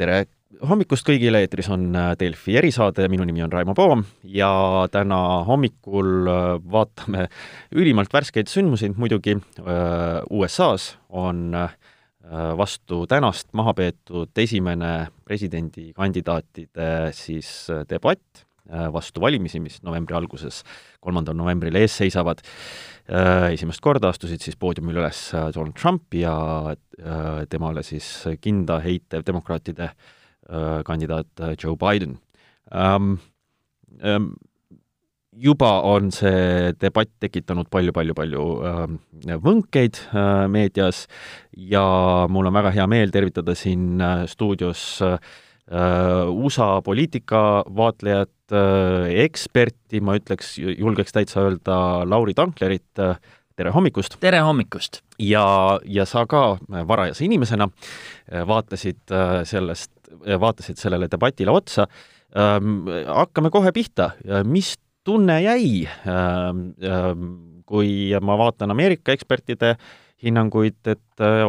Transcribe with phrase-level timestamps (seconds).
[0.00, 0.24] tere!
[0.68, 4.50] Hommikust kõigile, eetris on äh, Delfi erisaade, minu nimi on Raimo Poom ja
[4.92, 5.18] täna
[5.48, 6.42] hommikul äh,
[6.74, 7.26] vaatame
[7.74, 9.38] ülimalt värskeid sündmusi, muidugi.
[9.62, 11.56] Äh, USA-s on
[12.56, 17.48] vastu tänast maha peetud esimene presidendikandidaatide siis
[17.90, 18.44] debatt
[18.94, 20.60] vastu valimisi, mis novembri alguses,
[21.02, 22.40] kolmandal novembril ees seisavad.
[23.50, 26.36] Esimest korda astusid siis poodiumil üles Donald Trump ja
[27.50, 28.06] temale siis
[28.40, 30.12] kinda heitev demokraatide äh,
[30.48, 32.18] Äh, kandidaat äh, Joe Biden
[32.72, 33.20] ähm,.
[34.02, 34.34] Ähm,
[35.32, 41.06] juba on see debatt tekitanud palju-palju-palju äh, võnkeid äh, meedias
[41.56, 45.16] ja mul on väga hea meel tervitada siin äh, stuudios äh,
[45.70, 51.76] USA poliitikavaatlejat äh,, eksperti, ma ütleks, julgeks täitsa öelda
[52.08, 53.14] Lauri Tanklerit äh,,
[53.56, 54.18] tere hommikust!
[54.20, 55.00] tere hommikust!
[55.22, 55.46] ja,
[55.86, 57.70] ja sa ka varajase inimesena
[58.48, 59.14] vaatasid
[59.48, 61.86] sellest vaatasid sellele debatile otsa.
[62.36, 64.12] Ähm, hakkame kohe pihta,
[64.48, 64.74] mis
[65.04, 67.32] tunne jäi, ähm, ähm,
[67.66, 69.76] kui ma vaatan Ameerika ekspertide
[70.22, 71.44] hinnanguid, et äh,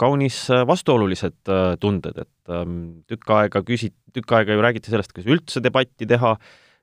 [0.00, 2.54] kaunis vastuolulised äh, tunded, et
[3.10, 6.36] tükk aega küsi-, tükk aega ju räägiti sellest, kas üldse debatti teha,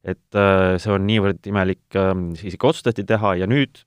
[0.03, 1.83] et äh, see on niivõrd imelik,
[2.39, 3.83] siis ikka otsustati teha ja nüüd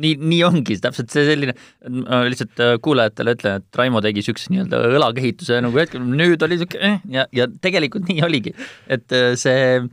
[0.00, 1.54] nii, nii ongi, täpselt see selline,
[2.00, 6.58] ma lihtsalt äh, kuulajatele ütlen, et Raimo tegi niisuguse nii-öelda õlakehituse nagu hetkel, nüüd oli
[6.58, 8.54] niisugune eh, ja, ja tegelikult nii oligi.
[8.88, 9.88] et äh, see äh,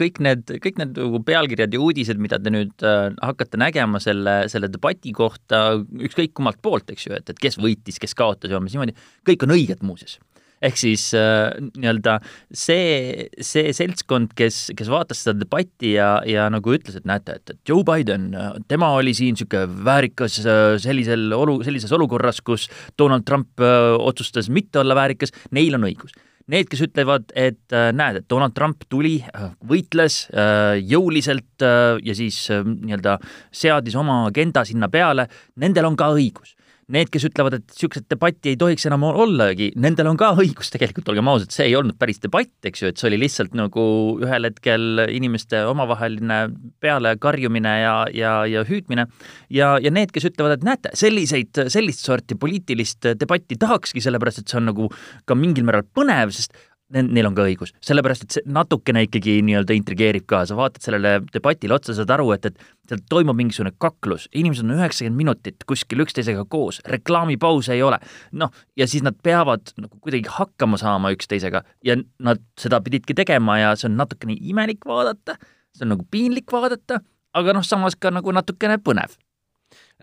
[0.00, 2.84] kõik need, kõik need nagu pealkirjad ja uudised, mida te nüüd
[3.20, 8.00] hakkate nägema selle, selle debati kohta, ükskõik kummalt poolt, eks ju, et, et kes võitis,
[8.00, 8.96] kes kaotas ja umbes niimoodi,
[9.28, 10.16] kõik on õiged muuseas.
[10.60, 11.48] Ehk siis äh,
[11.80, 12.18] nii-öelda
[12.52, 17.54] see, see seltskond, kes, kes vaatas seda debatti ja, ja nagu ütles, et näete, et,
[17.54, 18.28] et Joe Biden,
[18.68, 22.68] tema oli siin niisugune väärikas äh, sellisel olu, sellises olukorras, kus
[23.00, 26.12] Donald Trump äh, otsustas mitte olla väärikas, neil on õigus
[26.50, 32.14] Need, kes ütlevad, et äh, näed, et Donald Trump tuli, äh, võitles äh, jõuliselt ja
[32.16, 33.18] siis nii-öelda
[33.52, 35.26] seadis oma agenda sinna peale,
[35.60, 36.54] nendel on ka õigus
[36.94, 41.10] need, kes ütlevad, et niisugust debatti ei tohiks enam ollagi, nendel on ka õigus tegelikult,
[41.12, 43.84] olgem ausad, see ei olnud päris debatt, eks ju, et see oli lihtsalt nagu
[44.22, 46.40] ühel hetkel inimeste omavaheline
[46.82, 49.06] pealekarjumine ja, ja, ja hüüdmine.
[49.50, 54.50] ja, ja need, kes ütlevad, et näete, selliseid, sellist sorti poliitilist debatti tahakski, sellepärast et
[54.52, 54.90] see on nagu
[55.28, 56.56] ka mingil määral põnev, sest
[56.90, 61.12] neil on ka õigus, sellepärast et see natukene ikkagi nii-öelda intrigeerib ka, sa vaatad sellele
[61.32, 66.02] debatile otsa, saad aru, et, et seal toimub mingisugune kaklus, inimesed on üheksakümmend minutit kuskil
[66.04, 68.00] üksteisega koos, reklaamipause ei ole,
[68.42, 73.60] noh, ja siis nad peavad nagu kuidagi hakkama saama üksteisega ja nad seda pididki tegema
[73.60, 75.38] ja see on natukene imelik vaadata,
[75.76, 77.02] see on nagu piinlik vaadata,
[77.38, 79.14] aga noh, samas ka nagu natukene põnev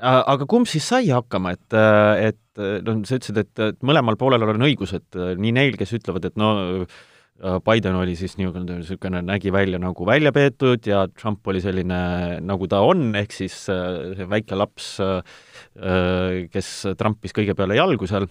[0.01, 1.77] aga kumb siis sai hakkama, et,
[2.29, 6.27] et noh, sa ütlesid, et, et mõlemal poolel on õigus, et nii neil, kes ütlevad,
[6.29, 6.51] et no
[7.37, 11.99] Biden oli siis niisugune, niisugune, nägi välja nagu välja peetud ja Trump oli selline,
[12.41, 14.95] nagu ta on, ehk siis see väike laps,
[16.53, 18.25] kes trampis kõige peale jalgu seal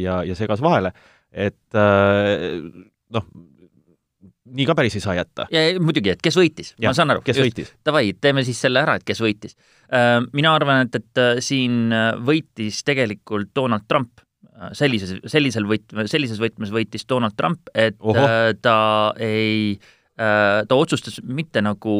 [0.00, 0.94] ja, ja segas vahele,
[1.28, 3.28] et noh,
[4.54, 5.48] nii ka päris ei saa jätta.
[5.52, 7.24] ja muidugi, et kes võitis, ma saan aru.
[7.26, 7.72] kes võitis?
[7.86, 9.58] Davai, teeme siis selle ära, et kes võitis.
[9.94, 14.24] Äh, mina arvan, et, et äh, siin äh, võitis tegelikult Donald Trump
[14.74, 18.24] sellises, sellisel võtme, sellises võtmes võitis Donald Trump, et Oho.
[18.58, 18.78] ta
[19.22, 19.76] ei,
[20.18, 21.92] ta otsustas mitte nagu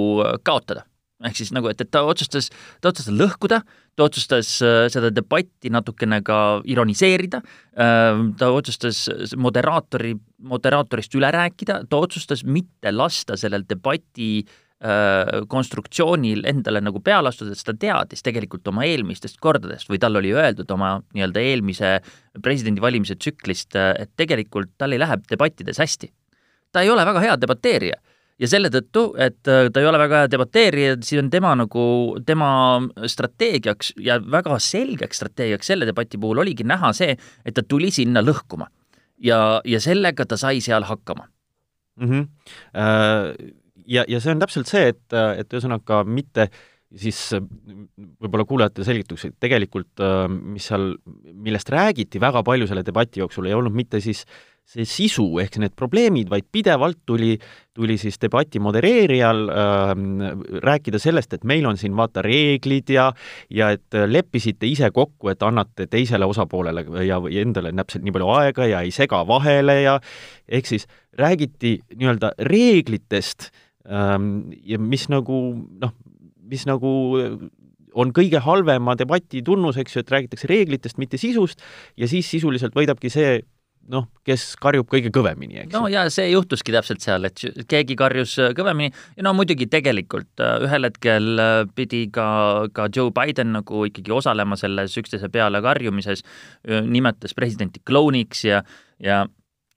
[0.43, 0.83] kaotada
[1.27, 2.51] ehk siis nagu, et, et ta otsustas,
[2.83, 3.61] ta otsustas lõhkuda,
[3.99, 6.39] ta otsustas äh, seda debatti natukene ka
[6.71, 7.41] ironiseerida,
[7.75, 9.07] äh, ta otsustas
[9.37, 10.15] moderaatori,
[10.49, 17.57] moderaatorist üle rääkida, ta otsustas mitte lasta sellel debati äh, konstruktsioonil endale nagu peale astuda,
[17.57, 21.97] sest ta teadis tegelikult oma eelmistest kordadest või tal oli öeldud oma nii-öelda eelmise
[22.45, 26.13] presidendivalimise tsüklist, et tegelikult tal ei lähe debattides hästi.
[26.71, 27.99] ta ei ole väga hea debateerija
[28.39, 31.83] ja selle tõttu, et äh, ta ei ole väga hea debateerija, siis on tema nagu,
[32.27, 32.51] tema
[33.11, 38.23] strateegiaks ja väga selgeks strateegiaks selle debati puhul oligi näha see, et ta tuli sinna
[38.25, 38.71] lõhkuma.
[39.19, 41.27] ja, ja sellega ta sai seal hakkama
[42.01, 42.11] mm.
[42.11, 42.29] -hmm.
[43.89, 46.51] Ja, ja see on täpselt see, et, et ühesõnaga mitte
[46.95, 50.93] siis võib-olla kuulajate selgituseks, et tegelikult mis seal,
[51.33, 54.27] millest räägiti väga palju selle debati jooksul, ei olnud mitte siis
[54.69, 57.33] see sisu ehk need probleemid, vaid pidevalt tuli,
[57.77, 59.93] tuli siis debati modereerijal äh,
[60.65, 63.09] rääkida sellest, et meil on siin vaata reeglid ja
[63.55, 68.33] ja et leppisite ise kokku, et annate teisele osapoolele ja, ja endale täpselt nii palju
[68.37, 69.97] aega ja ei sega vahele ja
[70.49, 70.85] ehk siis
[71.19, 73.49] räägiti nii-öelda reeglitest
[73.89, 75.41] ähm, ja mis nagu
[75.81, 75.97] noh,
[76.49, 76.93] mis nagu
[77.99, 81.63] on kõige halvema debati tunnus, eks ju, et räägitakse reeglitest, mitte sisust,
[81.97, 83.41] ja siis sisuliselt võidabki see,
[83.93, 88.35] noh, kes karjub kõige kõvemini, eks no ja see juhtuski täpselt seal, et keegi karjus
[88.43, 88.93] äh, kõvemini.
[89.17, 92.29] Ja no muidugi tegelikult äh, ühel hetkel äh, pidi ka,
[92.75, 96.25] ka Joe Biden nagu ikkagi osalema selles üksteise peale karjumises,
[96.67, 98.63] nimetas presidenti klouniks ja,
[99.03, 99.23] ja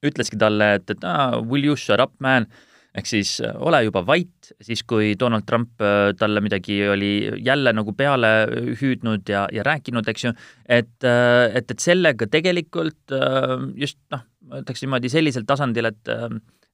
[0.04, 2.48] ütleski talle, et, et ah, will you shut up, man
[2.92, 5.80] ehk siis ole juba vait, siis kui Donald Trump
[6.18, 8.32] talle midagi oli jälle nagu peale
[8.80, 10.32] hüüdnud ja, ja rääkinud, eks ju,
[10.68, 13.14] et, et, et sellega tegelikult
[13.80, 16.12] just noh, ma ütleks niimoodi sellisel tasandil, et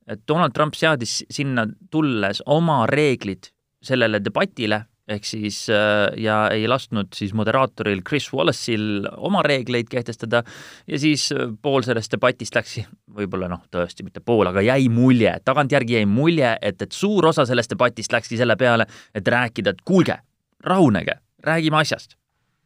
[0.08, 3.50] et Donald Trump seadis sinna tulles oma reeglid
[3.84, 10.42] sellele debatile ehk siis äh, ja ei lasknud siis moderaatoril Chris Wallace'il oma reegleid kehtestada
[10.88, 12.78] ja siis äh, pool sellest debatist läks,
[13.16, 17.46] võib-olla noh, tõesti mitte pool, aga jäi mulje, tagantjärgi jäi mulje, et, et suur osa
[17.48, 20.18] sellest debatist läkski selle peale, et rääkida, et kuulge,
[20.64, 22.16] rahunege, räägime asjast.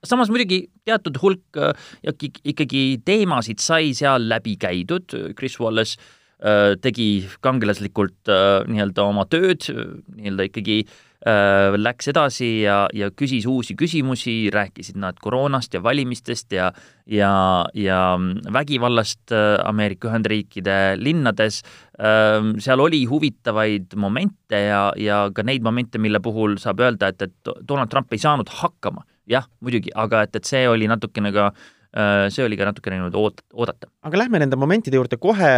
[0.05, 1.71] samas muidugi teatud hulk äh,
[2.45, 6.01] ikkagi teemasid sai seal läbi käidud, Chris Wallace
[6.83, 8.27] tegi kangelaslikult
[8.67, 9.63] nii-öelda oma tööd,
[10.17, 16.53] nii-öelda ikkagi äh, läks edasi ja, ja küsis uusi küsimusi, rääkisid nad koroonast ja valimistest
[16.53, 16.73] ja
[17.07, 18.19] ja, ja
[18.53, 21.63] vägivallast äh, Ameerika Ühendriikide linnades.
[21.99, 27.23] Ähm, seal oli huvitavaid momente ja, ja ka neid momente, mille puhul saab öelda, et,
[27.23, 29.07] et Donald Trump ei saanud hakkama.
[29.31, 33.19] jah, muidugi, aga et, et see oli natukene ka äh, see oli ka natukene niimoodi
[33.21, 33.91] oot-, oodata.
[34.09, 35.51] aga lähme nende momentide juurde kohe,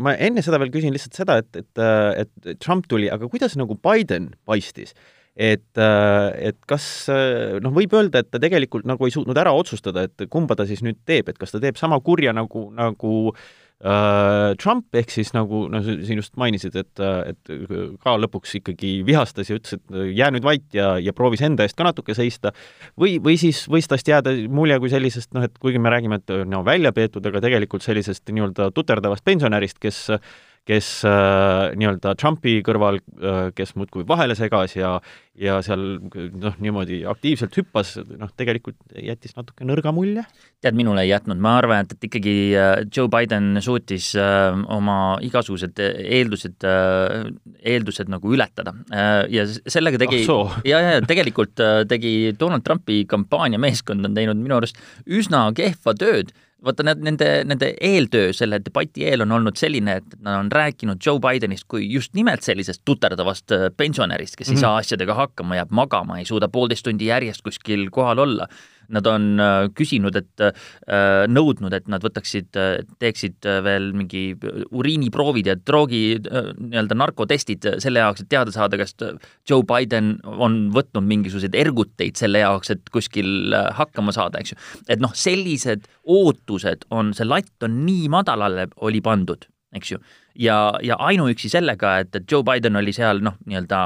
[0.00, 1.82] ma enne seda veel küsin lihtsalt seda, et, et,
[2.24, 4.96] et Trump tuli, aga kuidas nagu Biden paistis?
[5.36, 9.54] et, äh, et kas äh, noh, võib öelda, et ta tegelikult nagu ei suutnud ära
[9.56, 13.14] otsustada, et kumba ta siis nüüd teeb, et kas ta teeb sama kurja nagu, nagu
[13.32, 13.46] äh,
[13.82, 17.52] Trump, ehk siis nagu no siin just mainisid, et, et
[18.04, 21.74] ka lõpuks ikkagi vihastas ja ütles, et jää nüüd vait ja, ja proovis enda eest
[21.78, 22.52] ka natuke seista,
[22.94, 26.34] või, või siis võis tast jääda mulje kui sellisest noh, et kuigi me räägime, et
[26.46, 30.04] no välja peetud, aga tegelikult sellisest nii-öelda tuterdavast pensionärist, kes
[30.68, 34.98] kes äh, nii-öelda Trumpi kõrval äh,, kes muudkui vahele segas ja
[35.32, 40.26] ja seal noh, niimoodi aktiivselt hüppas, noh, tegelikult jättis natuke nõrga mulje.
[40.60, 45.16] tead, minule ei jätnud, ma arvan, et, et ikkagi äh, Joe Biden suutis äh, oma
[45.24, 47.32] igasugused eeldused äh,,
[47.64, 48.76] eeldused nagu ületada.
[48.92, 54.38] Äh, ja sellega tegi oh, ja, ja tegelikult äh, tegi Donald Trumpi kampaaniameeskond on teinud
[54.38, 54.78] minu arust
[55.08, 60.16] üsna kehva tööd vaata, need, nende, nende eeltöö selle debati eel on olnud selline, et
[60.20, 64.56] nad on rääkinud Joe Bidenist kui just nimelt sellisest tuterdavast äh, pensionärist, kes mm -hmm.
[64.56, 64.60] ei mhm.
[64.60, 68.48] saa asjadega hakkama, jääb magama, ei suuda poolteist tundi järjest kuskil kohal olla
[68.92, 74.24] Nad on äh, küsinud, et äh, nõudnud, et nad võtaksid, äh, teeksid veel mingi
[74.70, 78.96] uriiniproovid ja droogi nii-öelda narkotestid selle jaoks, et teada saada, kas
[79.48, 84.60] Joe Biden on võtnud mingisuguseid erguteid selle jaoks, et kuskil hakkama saada, eks ju.
[84.92, 89.46] et noh, sellised ootused on, see latt on nii madalale oli pandud,
[89.76, 90.00] eks ju.
[90.38, 93.82] Ja, ja ainuüksi sellega, et, et Joe Biden oli seal noh, nii-öelda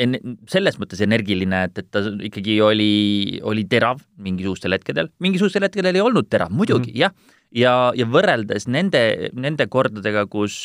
[0.00, 0.18] en-,
[0.50, 6.04] selles mõttes energiline, et, et ta ikkagi oli, oli terav mingisugustel hetkedel, mingisugustel hetkedel ei
[6.04, 7.00] olnud terav, muidugi mm, -hmm.
[7.04, 10.56] jah, ja, ja võrreldes nende, nende kordadega, kus,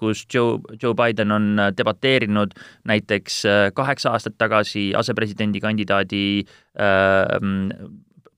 [0.00, 2.54] kus Joe, Joe Biden on debateerinud
[2.88, 3.42] näiteks
[3.74, 6.24] kaheksa aastat tagasi asepresidendi kandidaadi
[6.78, 7.36] äh,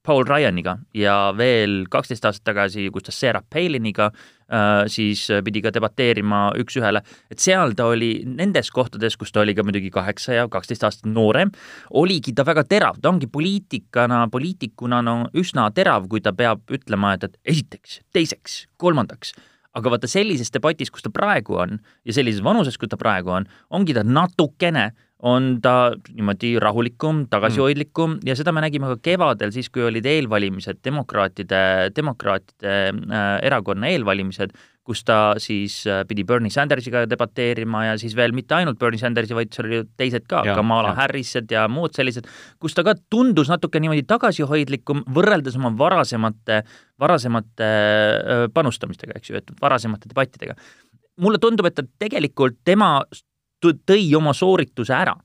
[0.03, 0.77] Paul Ryaniga.
[0.93, 7.03] Ja veel kaksteist aastat tagasi, kus ta Sarah Paliniga äh, siis pidi ka debateerima üks-ühele,
[7.31, 11.07] et seal ta oli nendes kohtades, kus ta oli ka muidugi kaheksa ja kaksteist aastat
[11.11, 11.53] noorem,
[11.95, 17.15] oligi ta väga terav, ta ongi poliitikana, poliitikuna no üsna terav, kui ta peab ütlema,
[17.15, 19.33] et, et esiteks, teiseks, kolmandaks.
[19.73, 23.47] Aga vaata sellises debatis, kus ta praegu on ja sellises vanuses, kus ta praegu on,
[23.73, 24.91] ongi ta natukene
[25.23, 28.27] on ta niimoodi rahulikum, tagasihoidlikum mm.
[28.27, 31.63] ja seda me nägime ka kevadel, siis kui olid eelvalimised, demokraatide,
[31.95, 34.51] demokraatide äh, erakonna eelvalimised,
[34.83, 39.35] kus ta siis äh, pidi Bernie Sandersiga debateerima ja siis veel mitte ainult Bernie Sandersi,
[39.37, 42.27] vaid seal olid teised ka, Kamala Harrised ja muud sellised,
[42.59, 46.65] kus ta ka tundus natuke niimoodi tagasihoidlikum võrreldes oma varasemate,
[46.99, 50.59] varasemate äh, panustamistega, eks ju, et varasemate debattidega
[51.23, 52.97] mulle tundub, et tegelikult tema
[53.71, 55.15] tõi oma soorituse ära.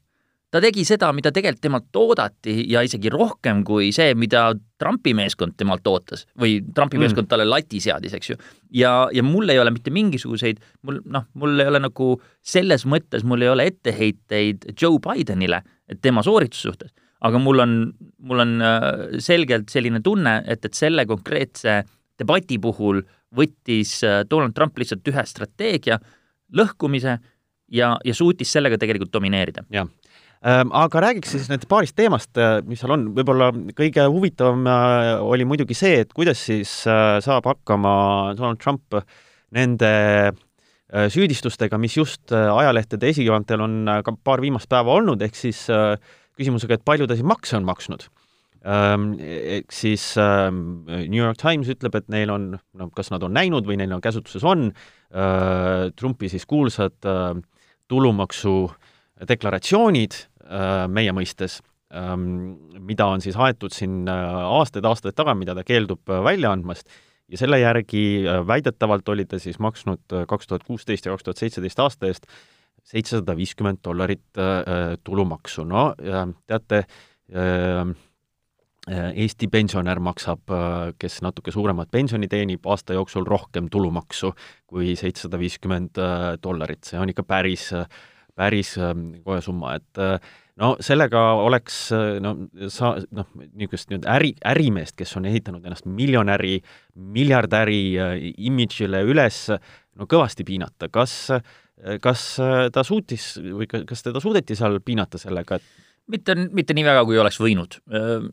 [0.51, 5.59] ta tegi seda, mida tegelikult temalt oodati ja isegi rohkem kui see, mida Trumpi meeskond
[5.61, 7.03] temalt ootas või Trumpi mm.
[7.05, 8.37] meeskond talle lati seadis, eks ju.
[8.73, 13.27] ja, ja mul ei ole mitte mingisuguseid, mul noh, mul ei ole nagu selles mõttes,
[13.29, 17.77] mul ei ole etteheiteid Joe Bidenile, et tema soorituse suhtes, aga mul on,
[18.25, 18.89] mul on äh,
[19.21, 21.83] selgelt selline tunne, et, et selle konkreetse
[22.19, 23.03] debati puhul
[23.37, 25.99] võttis äh, Donald Trump lihtsalt ühe strateegia,
[26.57, 27.19] lõhkumise
[27.69, 29.65] ja, ja suutis sellega tegelikult domineerida.
[29.71, 29.89] jah
[30.39, 35.15] Ähm, aga räägiks siis nüüd paarist teemast, äh, mis seal on, võib-olla kõige huvitavam äh,
[35.19, 37.95] oli muidugi see, et kuidas siis äh, saab hakkama
[38.39, 39.01] Donald Trump
[39.55, 39.91] nende
[40.89, 45.67] süüdistustega, mis just ajalehtede esikaantel on ka paar viimast päeva olnud, ehk siis
[46.39, 48.07] küsimusega, et palju ta siis makse on maksnud.
[48.65, 53.37] Ähm, ehk siis ähm, New York Times ütleb, et neil on, no kas nad on
[53.37, 54.71] näinud või neil on käsutuses on
[55.97, 57.05] Trumpi siis kuulsad
[57.89, 58.69] tulumaksu
[59.29, 61.59] deklaratsioonid äh, meie mõistes,
[61.95, 62.55] ähm,
[62.87, 66.89] mida on siis aetud siin aastaid-aastaid äh, taga, mida ta keeldub äh, välja andmast,
[67.29, 71.83] ja selle järgi väidetavalt oli ta siis maksnud kaks tuhat kuusteist ja kaks tuhat seitseteist
[71.85, 72.25] aasta eest
[72.89, 74.39] seitsesada viiskümmend dollarit
[75.05, 75.91] tulumaksu, no
[76.49, 76.87] teate,
[78.89, 80.49] Eesti pensionär maksab,
[80.99, 84.31] kes natuke suuremat pensioni teenib, aasta jooksul rohkem tulumaksu
[84.67, 86.01] kui seitsesada viiskümmend
[86.43, 87.85] dollarit, see on ikka päris äh,
[88.39, 88.75] päris
[89.25, 90.19] kohe summa, et äh,
[90.61, 92.35] no sellega oleks äh, no
[92.73, 96.59] sa noh, niisugust nüüd äri, ärimeest, kes on ehitanud ennast miljonäri,
[97.19, 98.15] miljardäri äh,
[98.51, 99.47] imidžile üles,
[99.99, 101.21] no kõvasti piinata, kas
[102.03, 102.23] kas
[102.75, 107.19] ta suutis või kas teda suudeti seal piinata sellega, et mitte, mitte nii väga, kui
[107.21, 107.79] oleks võinud.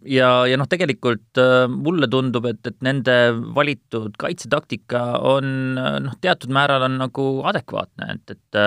[0.10, 1.42] ja, ja noh, tegelikult
[1.72, 3.18] mulle tundub, et, et nende
[3.56, 8.60] valitud kaitsetaktika on noh, teatud määral on nagu adekvaatne, et, et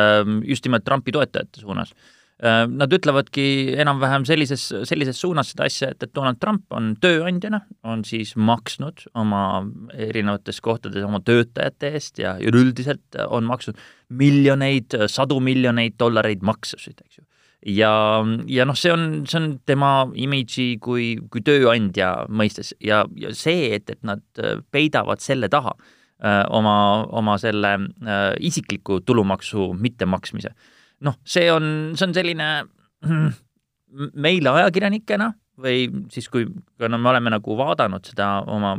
[0.49, 1.95] just nimelt Trumpi toetajate suunas.
[2.38, 8.05] Nad ütlevadki enam-vähem sellises, sellises suunas seda asja, et, et Donald Trump on tööandjana, on
[8.07, 9.65] siis maksnud oma
[9.97, 13.83] erinevates kohtades oma töötajate eest ja üleüldiselt on maksnud
[14.23, 17.27] miljoneid, sadu miljoneid dollareid maksusid, eks ju
[17.67, 17.93] ja,
[18.47, 23.73] ja noh, see on, see on tema imidži kui, kui tööandja mõistes ja, ja see,
[23.77, 25.88] et, et nad äh, peidavad selle taha öö,
[26.23, 26.77] äh, oma,
[27.19, 30.55] oma selle öö, äh, isikliku tulumaksu mittemaksmise.
[31.00, 32.49] noh, see on, see on selline
[34.27, 38.77] meile ajakirjanikena või siis, kui no me oleme nagu vaadanud seda oma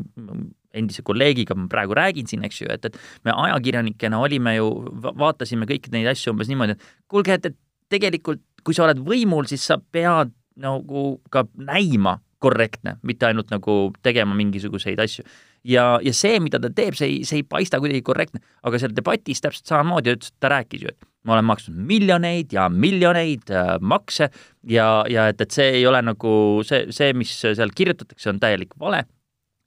[0.75, 4.69] endise kolleegiga ma praegu räägin siin, eks ju, et, et me ajakirjanikena olime ju,
[5.01, 7.57] vaatasime kõiki neid asju umbes niimoodi, et kuulge, et, et
[7.89, 13.75] tegelikult kui sa oled võimul, siis sa pead nagu ka näima korrektne, mitte ainult nagu
[14.03, 15.25] tegema mingisuguseid asju.
[15.67, 18.95] ja, ja see, mida ta teeb, see ei, see ei paista kuidagi korrektne, aga seal
[18.95, 23.73] debatis täpselt samamoodi ütles, ta rääkis ju, et ma olen maksnud miljoneid ja miljoneid äh,
[23.81, 24.29] makse
[24.63, 26.33] ja, ja et, et see ei ole nagu
[26.67, 29.03] see, see, mis seal kirjutatakse, on täielik vale.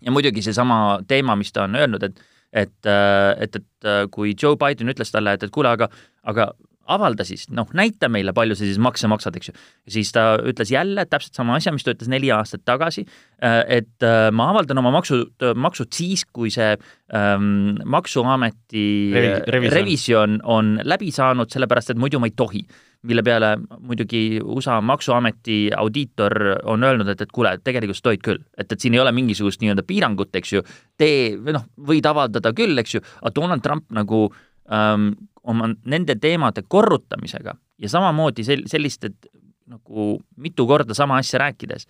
[0.02, 4.34] ja muidugi seesama teema, mis ta on öelnud, et et, äh, et, et äh, kui
[4.37, 5.88] Joe Biden ütles talle, et, et kuule, aga,
[6.28, 6.50] aga
[6.90, 9.56] avalda siis, noh, näita meile, palju sa siis makse maksad, eks ju.
[9.96, 13.04] siis ta ütles jälle täpselt sama asja, mis ta ütles neli aastat tagasi,
[13.42, 16.72] äh, et äh, ma avaldan oma maksud, maksud siis, kui see
[17.14, 19.72] ähm, Maksuameti revisjon.
[19.72, 22.66] revisjon on läbi saanud, sellepärast et muidu ma ei tohi.
[23.02, 26.36] mille peale muidugi USA Maksuameti audiitor
[26.70, 29.58] on öelnud, et, et kuule, tegelikult sa tohid küll, et, et siin ei ole mingisugust
[29.60, 30.62] nii-öelda piirangut, eks ju,
[30.98, 34.28] tee, või noh, võid avaldada küll, eks ju, aga Donald Trump nagu
[34.71, 39.12] ähm, oma nende teemade korrutamisega ja samamoodi sel-, selliste
[39.73, 41.87] nagu mitu korda sama asja rääkides,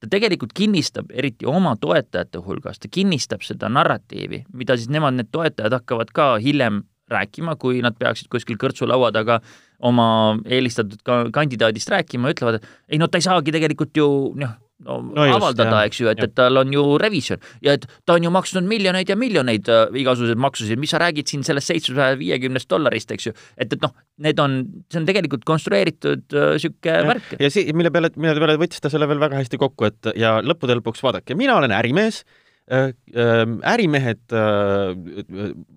[0.00, 5.30] ta tegelikult kinnistab, eriti oma toetajate hulgas, ta kinnistab seda narratiivi, mida siis nemad, need
[5.32, 9.38] toetajad hakkavad ka hiljem rääkima, kui nad peaksid kuskil kõrtsulaua taga
[9.86, 10.08] oma
[10.44, 11.02] eelistatud
[11.32, 14.08] kandidaadist rääkima, ütlevad, et ei no ta ei saagi tegelikult ju
[14.40, 17.42] noh, no, no just, avaldada, eks ju, et, et tal on ju revisjon.
[17.64, 21.30] Ja et ta on ju maksnud miljoneid ja miljoneid äh, igasuguseid maksusid, mis sa räägid
[21.30, 23.94] siin sellest seitsmesaja viiekümnest dollarist, eks ju, et, et noh,
[24.26, 24.58] need on,
[24.92, 27.36] see on tegelikult konstrueeritud niisugune äh, värk.
[27.40, 30.36] ja see, mille peale, mille peale võttis ta selle veel väga hästi kokku, et ja
[30.44, 32.24] lõppude lõpuks vaadake, mina olen ärimees
[32.66, 34.96] ärimehed äh,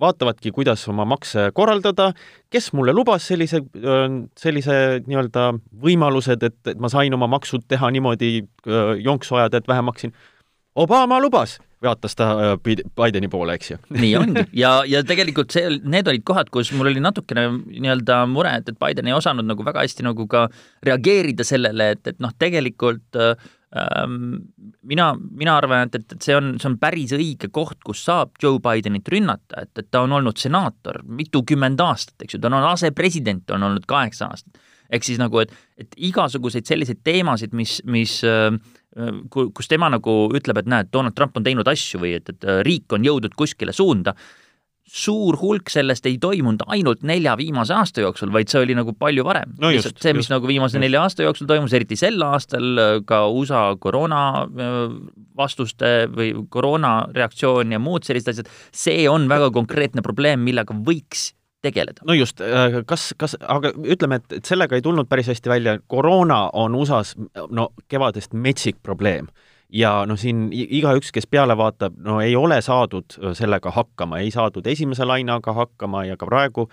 [0.01, 2.13] vaatavadki, kuidas oma makse korraldada,
[2.49, 4.07] kes mulle lubas sellise, äh,
[4.39, 5.51] sellise nii-öelda
[5.85, 8.39] võimalused, et, et ma sain oma maksud teha niimoodi
[9.05, 10.15] jonksu ajada, et vähem maksin.
[10.79, 13.77] Obama lubas, vaatas ta Bideni poole, eks ju.
[13.93, 18.55] nii ongi ja, ja tegelikult see, need olid kohad, kus mul oli natukene nii-öelda mure,
[18.61, 20.47] et, et Biden ei osanud nagu väga hästi nagu ka
[20.85, 26.55] reageerida sellele, et, et noh, tegelikult äh, mina, mina arvan, et, et, et see on,
[26.57, 30.41] see on päris õige koht, kus saab Joe Bidenit rünnata, et, et ta on olnud
[30.41, 34.57] senaator mitukümmend aastat, eks ju, ta on asepresident, on olnud kaheksa aastat.
[34.89, 38.19] ehk siis nagu, et, et igasuguseid selliseid teemasid, mis, mis
[39.29, 42.97] kus tema nagu ütleb, et näed, Donald Trump on teinud asju või et, et riik
[42.97, 44.15] on jõudnud kuskile suunda
[44.89, 49.25] suur hulk sellest ei toimunud ainult nelja viimase aasta jooksul, vaid see oli nagu palju
[49.27, 49.71] varem no.
[49.73, 50.83] lihtsalt see, mis just, nagu viimase just.
[50.83, 54.79] nelja aasta jooksul toimus, eriti sel aastal, ka USA koroona äh,
[55.37, 61.29] vastuste või koroona reaktsioon ja muud sellised asjad, see on väga konkreetne probleem, millega võiks
[61.61, 62.03] tegeleda.
[62.07, 62.41] no just,
[62.87, 67.15] kas, kas, aga ütleme, et, et sellega ei tulnud päris hästi välja, koroona on USA-s
[67.51, 69.29] no kevadest metsik probleem
[69.69, 74.67] ja noh, siin igaüks, kes peale vaatab, no ei ole saadud sellega hakkama, ei saadud
[74.67, 76.69] esimese lainaga hakkama ja ka praegu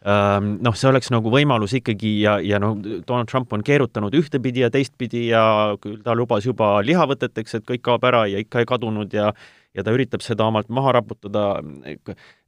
[0.00, 4.70] noh, see oleks nagu võimalus ikkagi ja, ja noh, Donald Trump on keerutanud ühtepidi ja
[4.72, 9.12] teistpidi ja küll ta lubas juba lihavõteteks, et kõik kaob ära ja ikka ei kadunud
[9.12, 9.28] ja
[9.76, 11.44] ja ta üritab seda omalt maha raputada,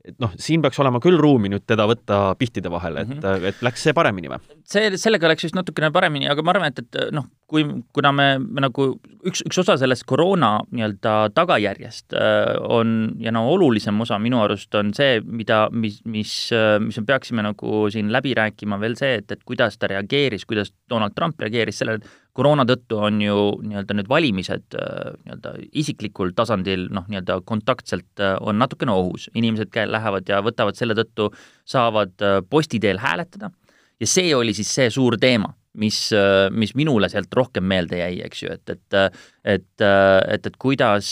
[0.03, 3.45] et noh, siin peaks olema küll ruumi nüüd teda võtta pihtide vahele, et mm, -hmm.
[3.53, 4.41] et läks see paremini või?
[4.67, 7.63] see, sellega läks vist natukene paremini, aga ma arvan, et, et noh, kui,
[7.95, 8.89] kuna me, me nagu
[9.23, 14.75] üks, üks osa sellest koroona nii-öelda tagajärjest äh, on ja no olulisem osa minu arust
[14.75, 19.21] on see, mida, mis, mis, äh, mis me peaksime nagu siin läbi rääkima veel see,
[19.23, 23.39] et, et kuidas ta reageeris, kuidas Donald Trump reageeris sellele, et koroona tõttu on ju
[23.63, 30.29] nii-öelda need valimised äh, nii-öelda isiklikul tasandil noh, nii-öelda kontaktselt on natukene ohus, inimesed lähevad
[30.29, 31.31] ja võtavad selle tõttu,
[31.69, 32.15] saavad
[32.51, 33.53] posti teel hääletada.
[34.01, 35.99] Ja see oli siis see suur teema mis,
[36.53, 38.97] mis minule sealt rohkem meelde jäi, eks ju, et, et
[39.43, 41.09] et, et, et kuidas,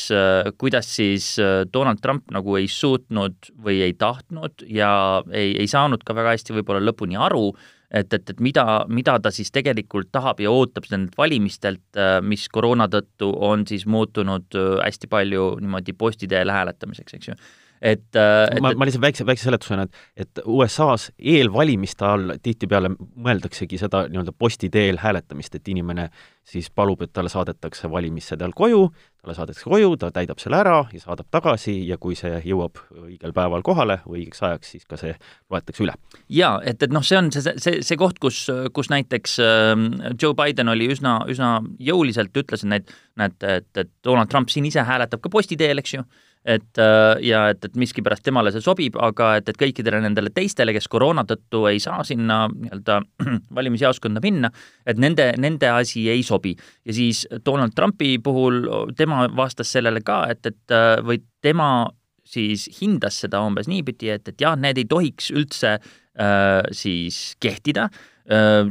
[0.60, 1.32] kuidas siis
[1.72, 4.92] Donald Trump nagu ei suutnud või ei tahtnud ja
[5.32, 7.50] ei, ei saanud ka väga hästi võib-olla lõpuni aru,
[7.90, 12.86] et, et, et mida, mida ta siis tegelikult tahab ja ootab nendelt valimistelt, mis koroona
[12.92, 17.40] tõttu on siis muutunud hästi palju niimoodi posti teel hääletamiseks, eks ju.
[17.80, 22.90] Et, äh, et ma, ma lihtsalt väikse, väikse seletusena, et et USA-s eelvalimiste all tihtipeale
[22.92, 26.10] mõeldaksegi seda nii-öelda posti teel hääletamist, et inimene
[26.44, 28.82] siis palub, et talle saadetakse valimissedel koju,
[29.20, 33.34] talle saadetakse koju, ta täidab selle ära ja saadab tagasi ja kui see jõuab õigel
[33.36, 35.12] päeval kohale või õigeks ajaks, siis ka see
[35.52, 35.94] loetakse üle.
[36.32, 38.46] jaa, et, et noh, see on see, see, see koht, kus,
[38.76, 39.74] kus näiteks äh,
[40.14, 41.58] Joe Biden oli üsna, üsna
[41.90, 45.82] jõuliselt ütles, et näed, näed, et, et Donald Trump siin ise hääletab ka posti teel,
[45.82, 46.06] eks ju
[46.44, 50.72] et äh, ja et, et miskipärast temale see sobib, aga et, et kõikidele nendele teistele,
[50.76, 53.00] kes koroona tõttu ei saa sinna nii-öelda
[53.58, 54.52] valimisjaoskonda minna,
[54.88, 56.54] et nende, nende asi ei sobi.
[56.84, 58.62] ja siis Donald Trumpi puhul
[58.96, 61.90] tema vastas sellele ka, et, et äh, või tema
[62.24, 67.90] siis hindas seda umbes niipidi, et, et jah, need ei tohiks üldse äh, siis kehtida
[67.90, 68.09] äh,,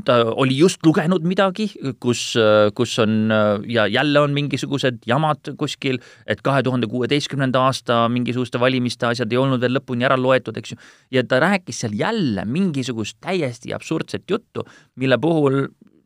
[0.05, 1.67] ta oli just lugenud midagi,
[1.99, 7.65] kus, äh, kus on äh, ja jälle on mingisugused jamad kuskil, et kahe tuhande kuueteistkümnenda
[7.67, 10.79] aasta mingisuguste valimiste asjad ei olnud veel lõpuni ära loetud, eks ju.
[11.11, 14.63] ja ta rääkis seal jälle mingisugust täiesti absurdset juttu,
[14.95, 15.65] mille puhul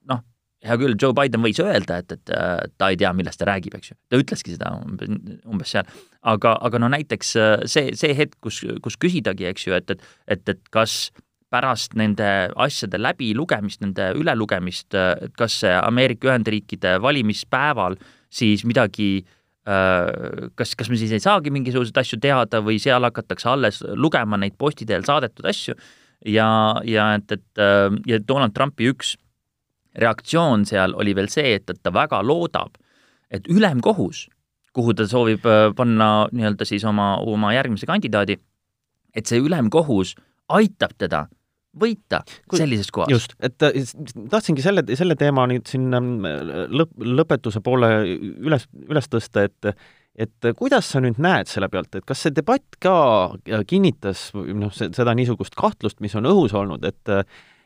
[0.09, 0.23] noh,
[0.65, 2.33] hea küll, Joe Biden võis öelda, et, et
[2.77, 3.99] ta ei tea, millest ta räägib, eks ju.
[4.09, 5.13] ta ütleski seda umbes,
[5.45, 5.93] umbes seal.
[6.21, 7.35] aga, aga no näiteks
[7.69, 11.13] see, see hetk, kus, kus küsidagi, eks ju, et, et, et, et kas
[11.53, 12.27] pärast nende
[12.65, 14.97] asjade läbilugemist, nende ülelugemist,
[15.37, 17.99] kas see Ameerika Ühendriikide valimispäeval
[18.33, 19.23] siis midagi
[19.67, 24.39] äh, kas, kas me siis ei saagi mingisuguseid asju teada või seal hakatakse alles lugema
[24.39, 25.77] neid posti teel saadetud asju.
[26.25, 26.47] Ja,
[26.87, 29.15] ja et, et äh, ja Donald Trumpi üks
[29.99, 32.79] reaktsioon seal oli veel see, et, et ta väga loodab,
[33.29, 34.27] et ülemkohus,
[34.73, 38.39] kuhu ta soovib äh, panna nii-öelda siis oma, oma järgmise kandidaadi,
[39.13, 40.15] et see ülemkohus
[40.53, 41.27] aitab teda
[41.79, 42.21] võita
[42.53, 43.11] sellises kohas.
[43.11, 43.75] just, et äh,
[44.31, 46.15] tahtsingi selle, selle teema nüüd siin ähm,
[46.73, 49.75] lõp-, lõpetuse poole üles, üles tõsta, et
[50.13, 52.93] et kuidas sa nüüd näed selle pealt, et kas see debatt ka
[53.65, 57.09] kinnitas noh, seda niisugust kahtlust, mis on õhus olnud, et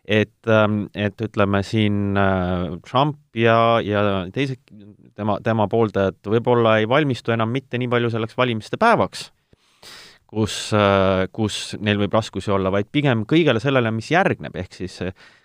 [0.07, 4.61] et, ähm, et ütleme siin äh, Trump ja, ja teised
[5.17, 9.27] tema, tema pooldajad võib-olla ei valmistu enam mitte nii palju selleks valimiste päevaks
[10.27, 14.99] kus, äh, kus neil võib raskusi olla, vaid pigem kõigele sellele, mis järgneb, ehk siis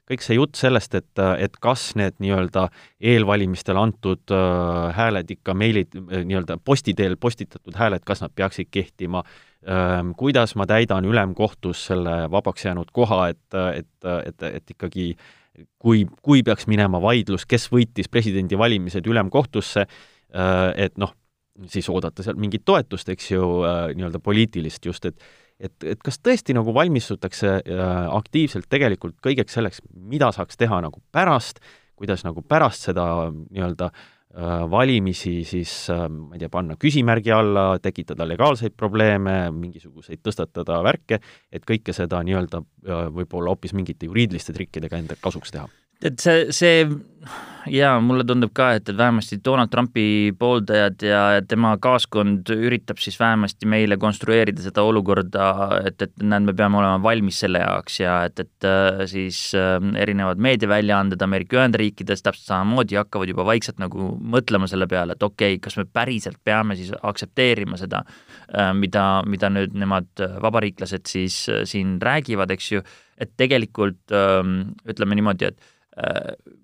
[0.09, 2.67] kõik see jutt sellest, et, et kas need nii-öelda
[3.13, 9.23] eelvalimistel antud äh, hääled ikka meilid, nii-öelda posti teel postitatud hääled, kas nad peaksid kehtima,
[9.63, 15.13] ähm, kuidas ma täidan ülemkohtus selle vabaks jäänud koha, et, et, et, et ikkagi
[15.79, 21.15] kui, kui peaks minema vaidlus, kes võitis presidendivalimised ülemkohtusse, äh, et noh,
[21.69, 25.23] siis oodata sealt mingit toetust, eks ju äh,, nii-öelda poliitilist just, et
[25.63, 31.03] et, et kas tõesti nagu valmistutakse äh, aktiivselt tegelikult kõigeks selleks, mida saaks teha nagu
[31.15, 31.61] pärast,
[31.99, 37.67] kuidas nagu pärast seda nii-öelda äh, valimisi siis äh, ma ei tea, panna küsimärgi alla,
[37.83, 41.21] tekitada legaalseid probleeme, mingisuguseid tõstatada värke,
[41.53, 45.69] et kõike seda nii-öelda äh, võib-olla hoopis mingite juriidiliste trikkidega enda kasuks teha?
[46.03, 46.87] et see, see
[47.71, 53.19] jaa, mulle tundub ka, et, et vähemasti Donald Trumpi pooldajad ja tema kaaskond üritab siis
[53.21, 55.49] vähemasti meile konstrueerida seda olukorda,
[55.87, 59.77] et, et näed, me peame olema valmis selle jaoks ja et, et äh, siis äh,
[60.03, 65.57] erinevad meediaväljaanded Ameerika Ühendriikides täpselt samamoodi hakkavad juba vaikselt nagu mõtlema selle peale, et okei
[65.57, 68.03] okay,, kas me päriselt peame siis aktsepteerima seda,
[68.77, 71.37] mida, mida nüüd nemad vabariiklased siis
[71.69, 72.83] siin räägivad, eks ju,
[73.21, 76.61] et tegelikult ütleme niimoodi, et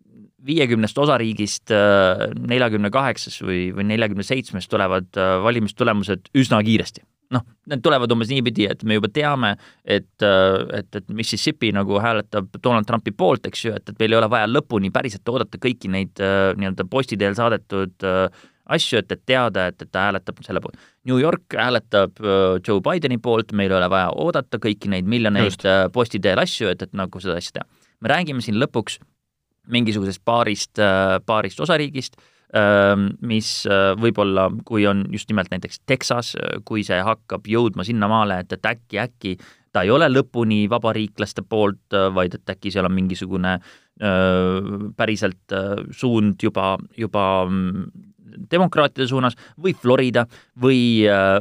[0.48, 7.04] viiekümnest osariigist äh, neljakümne kaheksas või, või neljakümne seitsmes tulevad äh, valimistulemused üsna kiiresti.
[7.28, 9.50] noh, need tulevad umbes niipidi, et me juba teame,
[9.84, 14.14] et, äh, et, et Mississippi nagu hääletab Donald Trumpi poolt, eks ju, et, et meil
[14.14, 18.06] ei ole vaja lõpuni päriselt oodata kõiki neid nii-öelda posti teel saadetud
[18.68, 20.80] asju, et, et teada, et, et ta hääletab selle poolt.
[21.08, 22.16] New York hääletab
[22.64, 26.88] Joe Bideni poolt, meil ei ole vaja oodata kõiki neid miljoneid posti teel asju, et,
[26.88, 27.68] et nagu seda asja teha.
[28.00, 29.00] me räägime siin lõpuks
[29.72, 32.18] mingisugusest paarist, äh, paarist osariigist,
[32.56, 37.86] ähm, mis äh, võib-olla, kui on just nimelt näiteks Texas, äh, kui see hakkab jõudma
[37.86, 39.36] sinnamaale, et, et äkki, äkki
[39.72, 43.58] ta ei ole lõpuni vabariiklaste poolt, vaid et äkki seal on mingisugune
[44.96, 45.52] päriselt
[45.92, 47.82] suund juba, juba mm,
[48.48, 50.22] demokraatide suunas või Florida
[50.62, 50.80] või,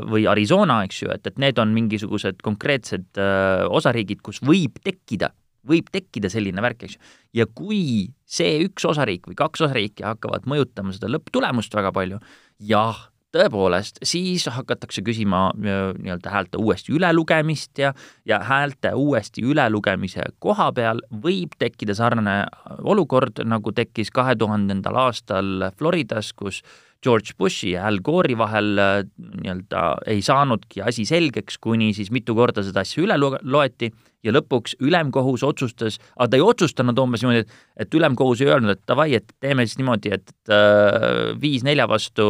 [0.09, 3.21] või Arizona, eks ju, et, et need on mingisugused konkreetsed
[3.69, 5.31] osariigid, kus võib tekkida
[5.67, 7.03] võib tekkida selline värk, eks ju.
[7.41, 7.81] ja kui
[8.25, 12.19] see üks osariik või kaks osariiki hakkavad mõjutama seda lõpptulemust väga palju,
[12.63, 17.93] jah, tõepoolest, siis hakatakse küsima nii-öelda häälte uuesti ülelugemist ja,
[18.25, 22.39] ja häälte uuesti ülelugemise koha peal võib tekkida sarnane
[22.83, 26.63] olukord, nagu tekkis kahe tuhandendal aastal Floridas, kus
[27.03, 32.63] George Bushi ja Al Gore'i vahel nii-öelda ei saanudki asi selgeks, kuni siis mitu korda
[32.65, 33.91] seda asja üle loeti
[34.25, 37.55] ja lõpuks ülemkohus otsustas, aga ta ei otsustanud umbes niimoodi, et,
[37.85, 42.27] et ülemkohus ei öelnud, et davai, et teeme siis niimoodi, et, äh, viis nelja vastu,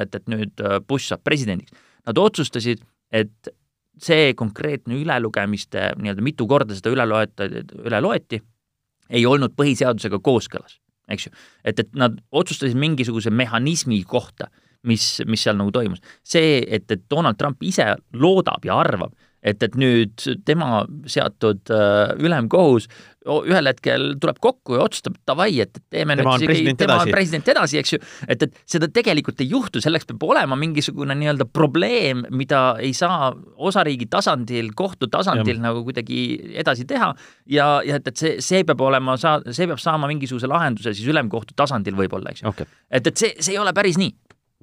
[0.00, 1.76] et, et nüüd äh, Bush saab presidendiks.
[2.08, 3.52] Nad otsustasid, et
[4.02, 7.48] see konkreetne ülelugemiste, nii-öelda mitu korda seda üle loeta,
[7.84, 8.40] üle loeti,
[9.08, 11.34] ei olnud põhiseadusega kooskõlas, eks ju.
[11.64, 14.50] et, et nad otsustasid mingisuguse mehhanismi kohta,
[14.88, 16.02] mis, mis seal nagu toimus.
[16.24, 22.16] see, et, et Donald Trump ise loodab ja arvab, et, et nüüd tema seatud äh,
[22.18, 22.88] ülemkohus
[23.28, 27.08] ühel hetkel tuleb kokku ja otsustab, davai, et teeme tema nüüd isegi, tema edasi.
[27.10, 31.16] on president edasi, eks ju, et, et seda tegelikult ei juhtu, selleks peab olema mingisugune
[31.18, 33.32] nii-öelda probleem, mida ei saa
[33.68, 35.66] osariigi tasandil, kohtu tasandil ja.
[35.68, 36.22] nagu kuidagi
[36.62, 37.10] edasi teha
[37.52, 41.10] ja, ja et, et see, see peab olema, saa-, see peab saama mingisuguse lahenduse siis
[41.12, 42.68] ülemkohtu tasandil võib-olla, eks ju okay..
[42.88, 44.14] et, et see, see ei ole päris nii.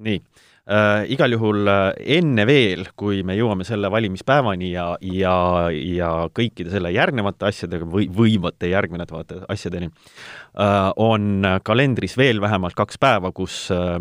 [0.10, 0.24] nii
[0.70, 5.36] äh, igal juhul äh, enne veel, kui me jõuame selle valimispäevani ja, ja,
[5.72, 13.00] ja kõikide selle järgnevate asjadega või võimate järgnevate asjadeni äh,, on kalendris veel vähemalt kaks
[13.02, 14.00] päeva, kus äh,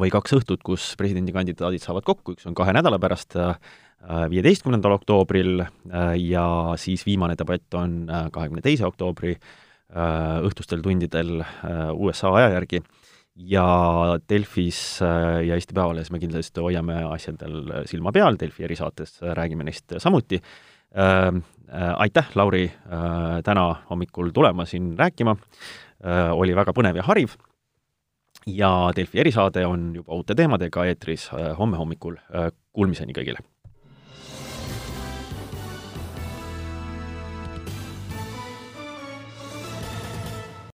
[0.00, 3.54] või kaks õhtut, kus presidendikandidaadid saavad kokku, üks on kahe nädala pärast äh,
[4.30, 6.46] viieteistkümnendal oktoobril äh, ja
[6.80, 9.36] siis viimane debatt on kahekümne teise oktoobri
[9.86, 11.44] õhtustel tundidel
[11.94, 12.80] USA aja järgi
[13.36, 19.66] ja Delfis äh, ja Eesti Päevalehes me kindlasti hoiame asjadel silma peal, Delfi erisaates räägime
[19.66, 20.40] neist samuti.
[20.96, 22.70] Äh, äh, aitäh, Lauri,
[23.44, 25.36] täna hommikul tulema siin rääkima,
[26.36, 27.32] oli väga põnev ja hariv
[28.46, 32.18] ja Delfi erisaade on juba uute teemadega eetris homme hommikul,
[32.72, 33.40] kuulmiseni kõigile!